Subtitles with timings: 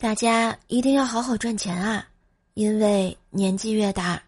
[0.00, 2.02] 大家一定要好好赚钱啊，
[2.54, 4.18] 因为年纪越大，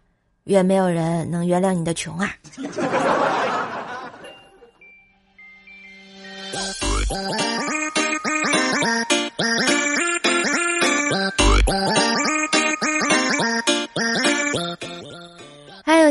[0.43, 2.31] 越没有人能原谅你的穷啊。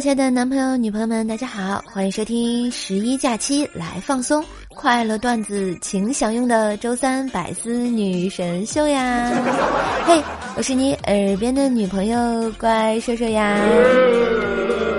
[0.03, 4.45] 亲爱的男朋友、女朋友们，大家好，欢迎收听十一假期来放松。
[4.71, 9.31] 快乐段子，请享用的周三百思女神秀呀！
[10.05, 10.21] 嘿，
[10.57, 13.61] 我是你耳边的女朋友，乖说说呀！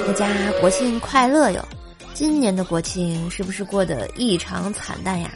[0.08, 0.26] 大家
[0.62, 1.60] 国庆快乐哟！
[2.14, 5.30] 今年的国庆是不是过得异常惨淡呀？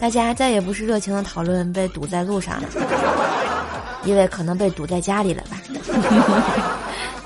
[0.00, 2.68] 大家再也不是热情的讨论被堵在路上了，
[4.04, 5.62] 因为可能被堵在家里了吧？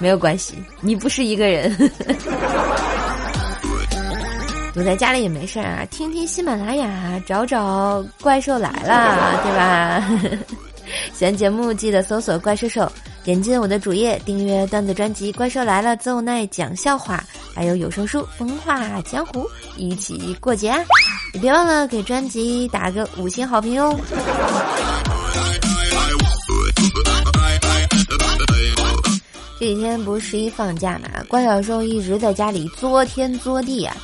[0.00, 1.72] 没有关系，你不是一个人。
[4.72, 10.02] 堵在家里也没事儿啊，听听喜马拉雅，找找怪兽来了，对吧？
[11.12, 12.90] 喜欢节目记得搜索“怪兽手”，
[13.22, 17.22] 点进我的主页订阅段子专辑《怪兽来了》，奏奈讲笑话，
[17.54, 19.42] 还有有声书《风化江湖》，
[19.76, 20.80] 一起过节啊！
[21.34, 23.94] 也别忘了给专辑打个五星好评哟。
[29.60, 33.94] 这几天不是十一放假嘛，关小兽一直在家里作天作地啊。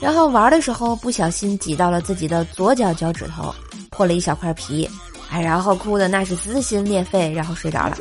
[0.00, 3.54] 然后玩的时候不小心挤到了自己的左脚脚趾头，
[3.90, 4.88] 破了一小块皮，
[5.28, 7.98] 哎，然后哭的那是撕心裂肺，然后睡着了。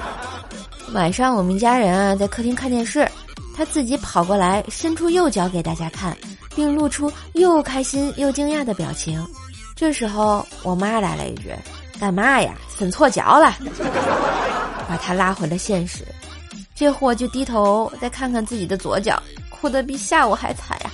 [0.92, 3.10] 晚上我们家人啊在客厅看电视，
[3.56, 6.14] 他自己跑过来伸出右脚给大家看，
[6.54, 9.26] 并露出又开心又惊讶的表情。
[9.74, 11.50] 这时候我妈来了一句
[12.00, 12.54] ：“干嘛呀？
[12.78, 13.56] 伸错脚了。”
[14.88, 16.04] 把他拉回了现实。
[16.74, 19.22] 这货就低头再看看自己的左脚。
[19.50, 20.90] 哭得比下午还惨呀，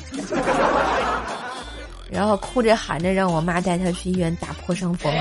[2.11, 5.13] 然后哭着喊着让我妈带他去医院打破伤风。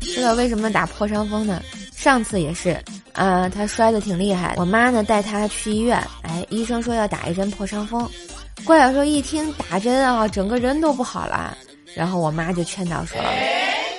[0.00, 1.60] 知道为什么打破伤风呢？
[1.96, 2.80] 上次也是，
[3.12, 8.08] 啊，他摔得挺厉害，我妈呢带他去医院，哎，医生说要打一针破伤风。
[8.64, 11.58] 怪小兽一听打针啊，整个人都不好了。
[11.94, 13.20] 然后我妈就劝导说：“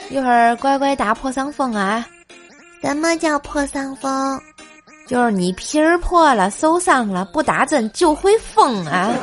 [0.10, 2.08] 一会儿乖乖打破伤风啊。”
[2.82, 4.42] 什么叫破伤风？
[5.08, 9.14] 就是你皮儿破了，受伤了，不打针就会疯啊！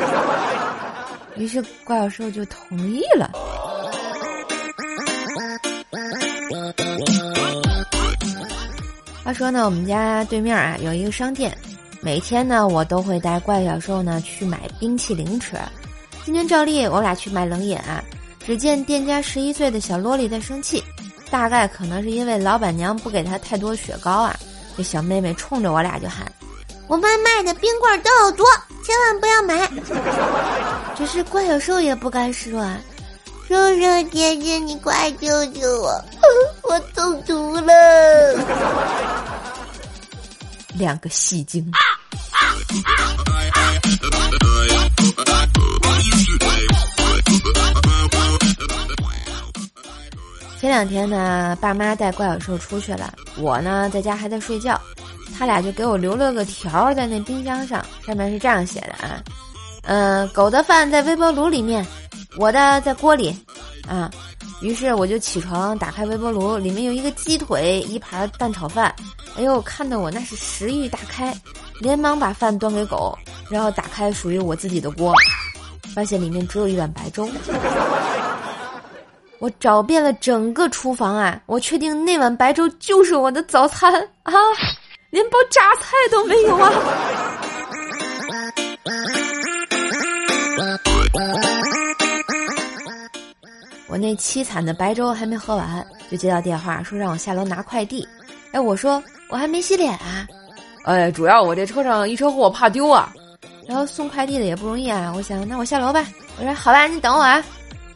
[1.37, 3.31] 于是怪小兽就同意了。
[9.25, 11.57] 话说呢，我们家对面啊有一个商店，
[12.01, 15.57] 每天呢我都会带怪小兽呢去买冰淇淋吃。
[16.25, 18.05] 今天照例我俩去买冷饮啊，
[18.49, 20.83] 只见店家十一岁的小萝莉在生气，
[21.31, 24.35] 大概可能是因为老板娘不给她太多雪糕啊。
[24.75, 26.27] 这小妹妹冲着我俩就喊
[26.89, 28.45] ：“我们卖的冰棍都有毒，
[28.83, 29.71] 千万不要买。
[30.97, 32.67] ”只是怪小兽也不甘示弱，
[33.47, 36.03] 叔叔姐姐，你快救救我，
[36.65, 38.35] 我中毒了！
[40.73, 41.71] 两个戏精。
[50.69, 54.79] 前两天呢，爸妈带怪小兽出去了，我呢在家还在睡觉，
[55.35, 59.19] 他俩就给我留了个条儿在那冰箱上，上面是这样写的啊，
[59.85, 61.87] 嗯，狗的饭在微波炉里面，
[62.37, 63.35] 我的在锅里，
[63.89, 64.11] 啊，
[64.61, 68.95] 于是我就起床打开微波炉，里面有一个鸡腿，一盘蛋炒饭，
[69.39, 71.35] 哎呦，看得我那是食欲大开，
[71.81, 73.19] 连忙把饭端给狗，
[73.49, 75.15] 然后打开属于我自己的锅，
[75.95, 77.27] 发现里面只有一碗白粥。
[79.41, 83.93] 我找遍了整个厨房啊，我确定那碗白粥就是我的早餐
[84.25, 84.33] 啊，
[85.11, 86.73] 连包榨菜都没有啊！
[93.89, 98.07] 我那凄惨的白粥还没喝完，就接到电话说让我下楼拿快递。
[98.53, 100.27] 哎，我说我还没洗脸啊！
[100.85, 103.13] 哎，主要我这车上一车货，怕丢啊。
[103.67, 106.05] 然后送快递的也不容易啊，我想那我下楼吧。
[106.39, 107.43] 我说好吧，你等我啊。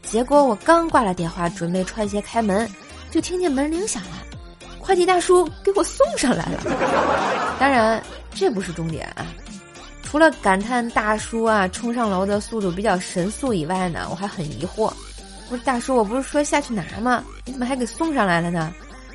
[0.02, 2.68] 结果我刚挂了电话，准备穿鞋开门，
[3.10, 4.10] 就听见门铃响了，
[4.78, 6.60] 快递大叔给我送上来了。
[7.58, 8.02] 当然，
[8.34, 9.26] 这不是重点啊！
[10.02, 14.92] 除了感叹大叔啊冲上楼的速度比较神速以外呢，我还很疑惑。
[15.48, 17.24] 我说：“大叔，我不是说下去拿吗？
[17.46, 18.72] 你怎么还给送上来了呢？”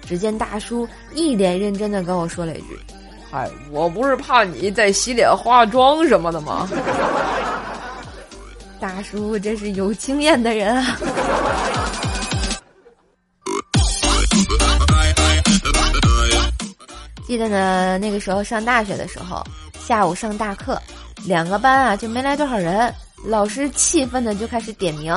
[0.07, 2.79] 只见大叔一脸认真的跟我说了一句
[3.29, 6.67] ：“嗨，我不是怕你在洗脸化妆什么的吗？”
[8.79, 10.97] 大叔真是有经验的人啊！
[17.25, 19.43] 记得呢，那个时候上大学的时候，
[19.79, 20.81] 下午上大课，
[21.25, 22.93] 两个班啊就没来多少人，
[23.25, 25.13] 老师气愤的就开始点名：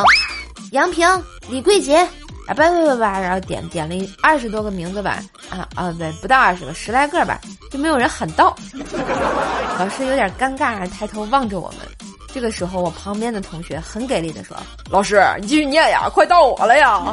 [0.72, 1.08] 杨平、
[1.48, 1.98] 李桂杰，
[2.46, 7.40] 啊，叭叭叭叭，然后点点了二十多个名字吧，啊啊，对，不到二十个，十来个吧，
[7.70, 8.56] 就没有人喊到。
[9.78, 12.09] 老师有点尴尬，抬头望着我们。
[12.32, 14.56] 这个时候，我旁边的同学很给力的说
[14.88, 16.98] ：“老师，你继续念呀，快到我了呀。”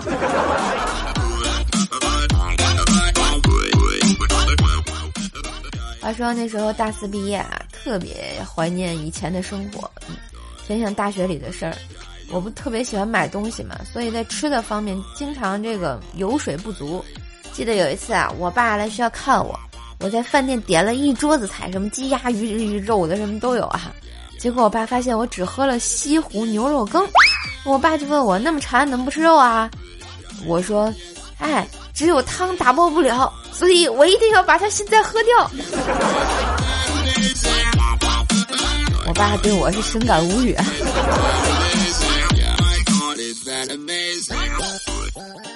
[5.99, 9.91] 话说那时候大四毕业啊，特别怀念以前的生活。
[10.07, 10.15] 嗯，
[10.65, 11.75] 想想大学里的事儿，
[12.29, 17.03] 我不特别喜欢买东西嘛，所以在吃的方面经常这个油水不足。
[17.51, 19.59] 记得有一次啊，我爸来学校看我，
[19.99, 23.91] 我在饭店点了一桌子菜，什么鸡鸭鱼鱼肉的什么都有啊。
[24.39, 27.06] 结果我爸发现我只喝了西湖牛肉羹，
[27.66, 29.69] 我爸就问我那么馋怎么不吃肉啊？
[30.45, 30.94] 我说，
[31.39, 35.51] 哎，只有汤打包不了，所以我一定要把它现在喝掉。
[39.07, 40.56] 我爸对我是深感无语。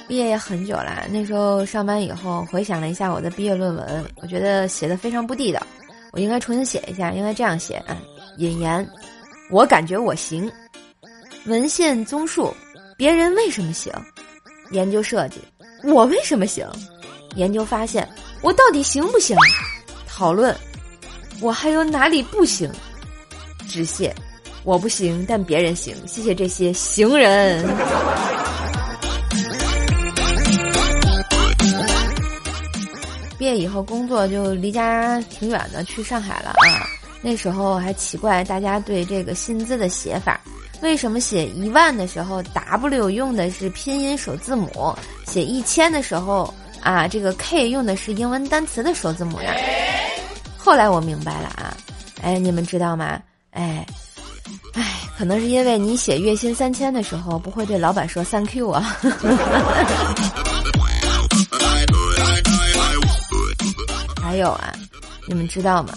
[0.07, 5.61] 毕业也很久了，那时候上班以后回想了一下我的毕业论文，我觉得写的非常不地道，
[6.11, 7.95] 我应该重新写一下，应该这样写啊。
[8.37, 8.87] 引言，
[9.49, 10.51] 我感觉我行。
[11.45, 12.53] 文献综述，
[12.97, 13.91] 别人为什么行？
[14.71, 15.39] 研究设计，
[15.83, 16.67] 我为什么行？
[17.35, 18.07] 研究发现，
[18.41, 19.35] 我到底行不行？
[20.07, 20.55] 讨论，
[21.41, 22.71] 我还有哪里不行？
[23.67, 24.13] 致谢，
[24.63, 25.95] 我不行，但别人行。
[26.07, 27.65] 谢谢这些行人。
[33.37, 36.85] 毕业以后工作就离家挺远的，去上海了啊。
[37.21, 40.39] 那时候还奇怪大家对这个薪资的写法，
[40.81, 44.95] 为什么写一万的时候 W 用的是拼音首字母，
[45.27, 46.51] 写一千的时候
[46.81, 49.53] 啊这个 K 用的是英文单词的首字母呀？
[50.57, 51.77] 后来我明白了啊，
[52.21, 53.21] 哎你们知道吗？
[53.51, 53.85] 哎，
[54.73, 58.97] 哎可能是因为你写月薪三千的时候不会对老板说 Thank you 啊。
[64.21, 64.73] 还有啊，
[65.27, 65.93] 你们知道吗？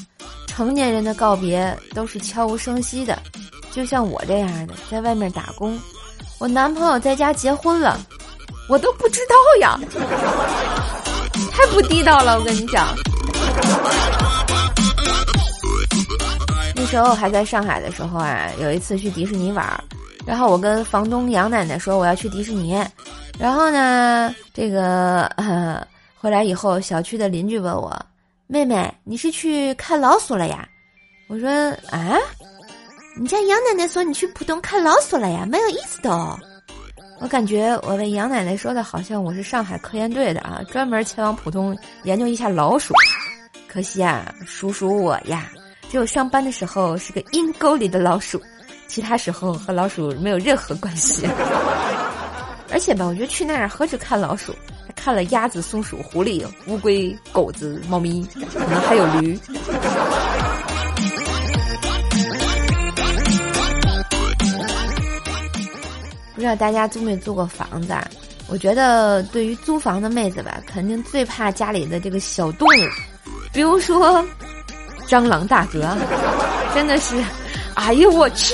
[0.55, 3.19] 成年人的告别都是悄无声息的，
[3.73, 5.77] 就像我这样的，在外面打工，
[6.39, 7.99] 我男朋友在家结婚了，
[8.69, 9.77] 我都不知道呀，
[11.51, 12.87] 太不地道了，我跟你讲。
[16.77, 19.69] 那时候还在上海的时候啊，有一次去迪士尼玩，
[20.25, 22.81] 然后我跟房东杨奶奶说我要去迪士尼，
[23.41, 25.29] 然后呢，这个
[26.17, 28.01] 回来以后，小区的邻居问我。
[28.47, 30.69] 妹妹，你是去看老鼠了呀？
[31.29, 31.49] 我说
[31.91, 32.19] 啊，
[33.19, 36.39] 你家杨奶奶说你去浦东看老鼠了呀，蛮有意思的哦。
[37.21, 42.93] 我感觉我被杨奶奶说的好像我是上海科研队的啊，专门前往浦东研究一下老鼠。
[43.67, 45.51] 可惜啊，叔叔我呀，
[45.89, 48.41] 只有上班的时候是个阴沟里的老鼠，
[48.87, 51.27] 其他时候和老鼠没有任何关系。
[52.75, 54.53] 而且吧，我觉得去那儿何止看老鼠。
[54.85, 59.39] 还看了鸭子、松鼠、狐狸、乌龟、狗子、猫咪，可能还有驴。
[66.35, 67.93] 不知道大家租没租过房子？
[67.93, 68.05] 啊？
[68.49, 74.23] 我觉得对于租房的妹子吧，肯定最怕家里的这个小动物，比如说
[75.07, 75.97] 蟑螂大哥，
[76.75, 77.15] 真的是，
[77.75, 78.53] 哎呦我去！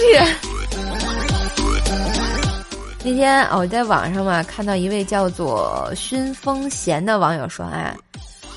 [3.03, 7.97] 那天我在网上嘛看到一位叫做熏风闲的网友说：“啊，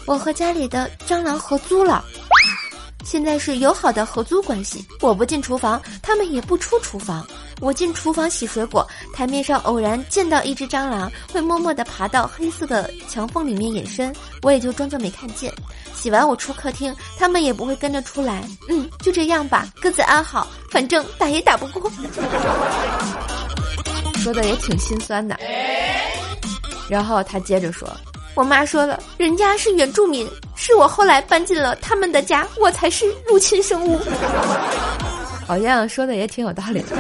[0.06, 2.04] 我和家里的蟑螂合租了，
[3.06, 4.86] 现在是友好的合租关系。
[5.00, 7.26] 我不进厨房，他们也不出厨房。
[7.62, 15.50] 我进厨房洗水果，台面上偶然见到一只蟑螂，会默默地爬到黑色的墙缝里面隐身，我也就装作没看见。
[15.96, 18.44] 洗完我出客厅，他们也不会跟着出来。
[18.68, 21.90] 嗯，就这样吧，各自安好，反正打也打不过。”
[24.24, 25.38] 说的也挺心酸的，
[26.88, 27.86] 然后他接着说
[28.36, 30.26] ：“我妈说了，人家是原住民，
[30.56, 34.00] 是我后来搬进了他们的家，我才是入侵生物。”
[35.46, 36.96] 好像说的也挺有道理的。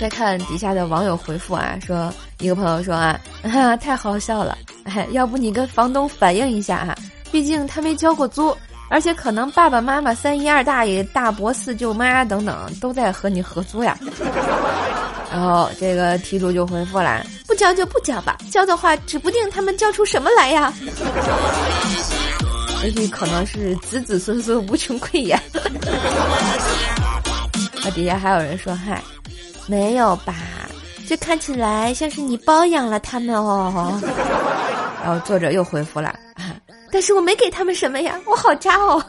[0.00, 3.18] 再看底下的网友回复啊，说一个朋友说啊，
[3.80, 4.56] 太好笑了，
[5.10, 6.94] 要不你跟房东反映一下啊，
[7.32, 8.56] 毕竟他没交过租，
[8.88, 13.98] 而且可能爸爸妈妈、三姨二大爷、大伯、四舅妈等等都在和你合租呀。
[15.34, 20.72] 然后这个题主就回复了：“不交就不交吧，交的话指不定他们交出什么来呀。
[22.84, 25.36] 也许可能是子子孙孙无穷匮也。
[27.82, 29.02] 那底下还有人说：“嗨，
[29.66, 30.36] 没有吧？
[31.08, 34.00] 这看起来像是你包养了他们哦。
[35.02, 36.14] ”然后作者又回复了
[36.92, 39.02] ：“但是我没给他们什么呀，我好渣哦。”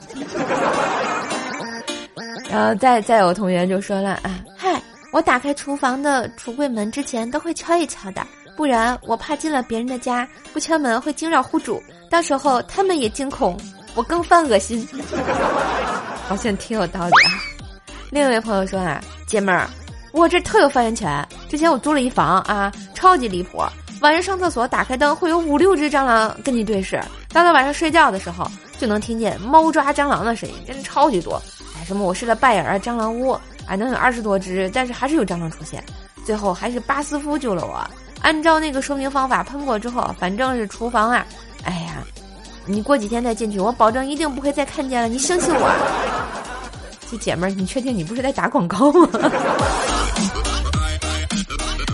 [2.49, 4.39] 然后再再有同学就说了：“啊，”
[5.15, 8.21] 我打开厨房的橱柜门之前都会敲一敲的，
[8.57, 13.57] 不然我怕进了别人的家不敲门会惊扰户主，到时候他们也惊恐，
[13.95, 14.85] 我更犯恶心。
[16.27, 17.31] 好像挺有道理啊。
[18.11, 19.69] 另一位朋友说啊，姐妹儿，
[20.11, 21.25] 我这特有发言权。
[21.47, 23.63] 之前我租了一房啊，超级离谱。
[24.01, 27.01] 晚上上厕所打开灯，会有五六只蟑螂跟你对视。
[27.29, 28.45] 到了晚上睡觉的时候，
[28.77, 31.41] 就能听见猫抓蟑螂的声音，真的超级多。
[31.77, 35.83] 哎，什么我试了拜耳蟑螂屋，啊，能有二十多只，但是还是有蟑螂出现。
[36.25, 37.87] 最后还是巴斯夫救了我。
[38.21, 41.25] 按照那个说明方法喷过之后，反正是厨房啊。
[41.63, 42.03] 哎呀，
[42.65, 45.07] 你过几天再进去，我保证一定不会再看见了。
[45.07, 45.69] 你相信我。
[47.09, 49.07] 这姐们儿，你确定你不是在打广告吗？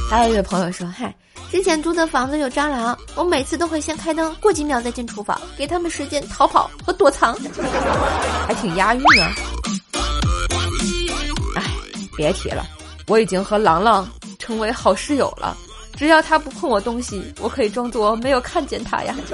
[0.10, 1.13] 还有一位朋友说：“嗨，
[1.50, 7.36] 之前租的房子有蟑螂，我每次都会先开灯，过几秒再进厨房，给他们时间逃跑和躲藏，
[8.48, 9.32] 还挺押韵啊。”
[12.22, 12.63] 别提了，
[13.08, 15.58] 我已经和郎朗成为好室友了，
[15.96, 19.16] 只要他不碰我东西，我可以装作没有看见他呀。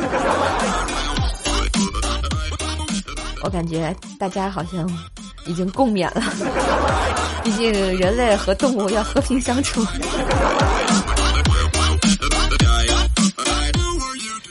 [3.44, 4.90] 我感觉大家好像。
[5.46, 6.22] 已经共勉了，
[7.42, 9.82] 毕竟人类和动物要和平相处。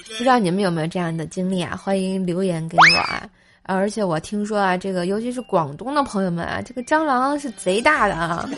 [0.09, 1.77] 不知道你们有没有这样的经历啊？
[1.77, 3.23] 欢迎留言给我啊！
[3.69, 8.49] 而且我听说啊，这个尤其是广东的朋友们啊，这个蟑螂是贼大的啊。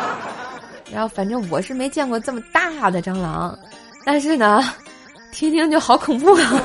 [0.92, 3.58] 然后反正我是没见过这么大的蟑螂，
[4.04, 4.62] 但是呢，
[5.32, 6.62] 听听就好恐怖啊。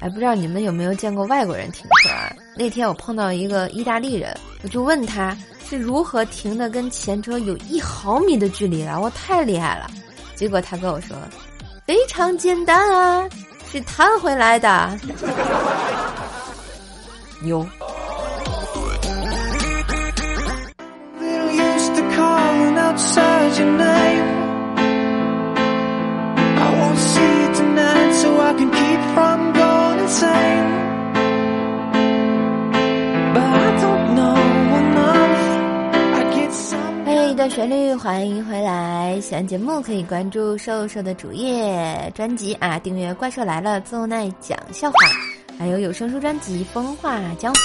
[0.00, 2.32] 哎，不知道你们有没有见过外国人停车啊？
[2.56, 4.32] 那天我碰到一个意大利人，
[4.62, 5.36] 我就问他
[5.68, 9.90] 是如何停的跟前车有一毫米的距离了，我太厉害了。
[10.36, 11.16] 结果他跟我说，
[11.88, 13.26] 非常简单啊，
[13.72, 14.90] 是弹回来的。
[17.40, 17.66] 牛。
[21.18, 21.28] 嘿，
[37.38, 39.16] 的旋律，欢迎回来！
[39.20, 44.96] 喜欢节目可以关注瘦瘦的主页专辑啊，订阅《怪兽来了》邹奈讲笑话，
[45.56, 47.60] 还有有声书专辑《风化江湖》。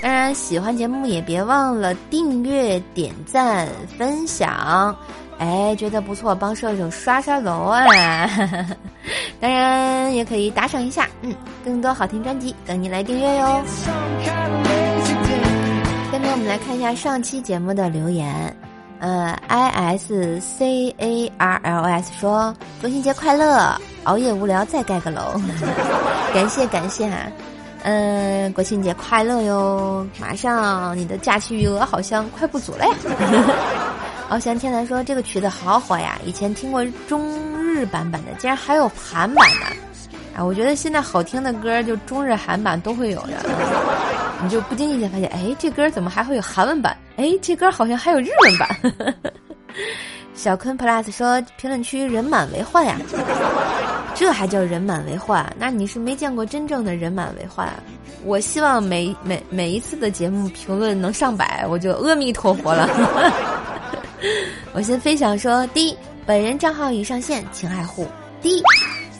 [0.00, 3.66] 当然，喜欢节目也别忘了订阅、点赞、
[3.98, 4.96] 分享。
[5.38, 8.30] 哎，觉得不错，帮射手刷刷楼啊！
[9.40, 13.64] 当然也可以打赏一下，嗯，更多好听专辑等你来订阅哟。
[16.12, 18.56] 下面我们来看一下上期节目的留言，
[19.02, 25.40] 呃，i s c a r l s 说中秋节快乐，熬夜无聊再盖个楼，
[26.32, 27.16] 感谢感谢哈，
[27.82, 32.94] 嗯，国庆节快乐哟，马上你的假期余额好像快不足了呀。
[34.30, 36.16] 翱翔天蓝说：“这个曲子好火呀！
[36.24, 39.66] 以前听过中日版本的，竟然还有韩版的。
[40.38, 43.32] 啊，我觉得现在好听的歌就中日韩版都会有的。
[44.42, 46.96] 你就不经意间发现，哎，这歌怎么还会有韩文版？
[47.16, 48.76] 哎，这歌好像还有日文版。
[50.34, 52.96] ”小坤 plus 说：“评论区人满为患呀，
[54.14, 55.44] 这还叫人满为患？
[55.58, 57.68] 那你是没见过真正的人满为患。
[58.24, 62.88] 我希望每每每一次的节目评论能上百，我就阿弥陀佛了。
[64.72, 68.06] ”我先分享说：第一，本人账号已上线，请爱护。
[68.40, 68.62] 第一，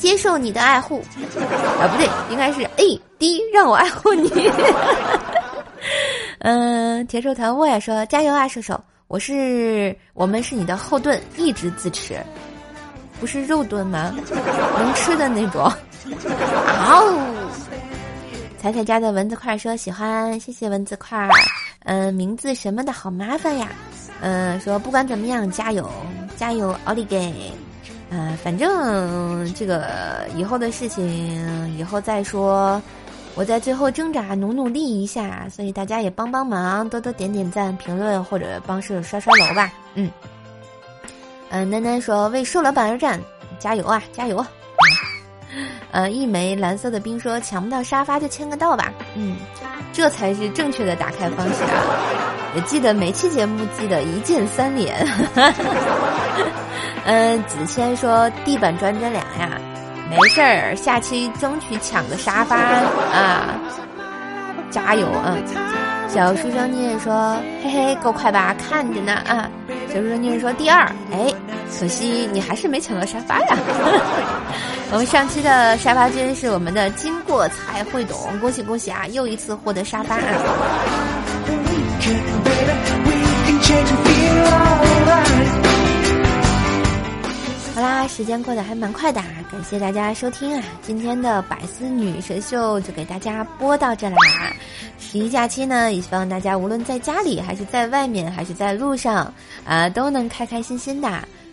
[0.03, 1.01] 接受你的爱护。
[1.79, 3.01] 啊，不对，应该是 A。
[3.21, 4.29] 第一，让我爱护你。
[6.41, 8.83] 嗯，铁手团我也说加油啊，射手！
[9.07, 12.19] 我是我们是你的后盾，一直自持，
[13.21, 14.13] 不是肉盾吗？
[14.77, 15.73] 能吃的那种。
[16.85, 17.17] 嗷！
[18.61, 21.29] 彩彩家的蚊子块说喜欢，谢谢蚊子块。
[21.85, 23.69] 嗯，名字什么的好麻烦呀。
[24.21, 25.89] 嗯，说不管怎么样，加油，
[26.37, 27.33] 加油，奥利给！
[28.15, 32.81] 嗯，反正这个以后的事情以后再说，
[33.35, 39.73] 我在最后挣扎，努努力一下，所以大家也帮帮忙，多多点点赞、评论或者帮手刷刷楼吧。
[39.95, 40.11] 嗯，
[41.49, 43.19] 嗯，楠楠说为瘦老板而战，
[43.59, 44.45] 加油啊，加油！
[45.91, 48.93] 呃，一枚蓝色的冰说抢不到沙发就签个到吧。
[49.15, 49.39] 嗯，
[49.91, 51.81] 这才是正确的打开方式啊。
[52.55, 54.95] 也记得每期节目记得一键三连。
[57.05, 59.51] 嗯，子谦说地板砖真凉呀，
[60.09, 63.59] 没事儿，下期争取抢个沙发啊，
[64.71, 65.37] 加油啊！
[66.09, 68.55] 小书生你也说嘿嘿够快吧？
[68.55, 69.51] 看着呢啊！
[69.89, 71.33] 小书生你也说第二，哎，
[71.79, 73.57] 可惜你还是没抢到沙发呀。
[74.93, 80.23] 我们上期的沙发君是我们的经过才会懂，恭喜恭喜啊，又一次获得沙发啊！
[88.07, 90.63] 时间过得还蛮快的啊，感谢大家收听啊！
[90.83, 94.53] 今天的百思女神秀就给大家播到这里啦。
[94.99, 99.33] 十一假期呢，也希望大家无论在家里还是在外面还是在路上
[99.65, 101.09] 啊，都能开开心心的。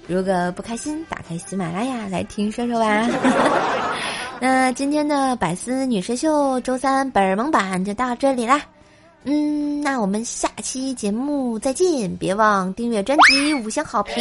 [0.08, 3.08] 如果不开心，打开喜马拉雅来听说说吧。
[4.42, 8.62] 那今天的百思女神秀周三本萌版就到这里啦。
[9.24, 12.16] 嗯，那我们下期节目再见！
[12.18, 14.16] 别忘订阅专辑，五星好评，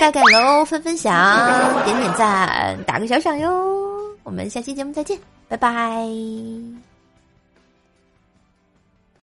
[0.00, 3.50] 盖盖楼，分分享，点点赞，打个小赏哟！
[4.22, 5.18] 我们下期节目再见，
[5.48, 6.89] 拜拜。